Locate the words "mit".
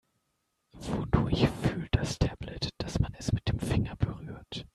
3.33-3.47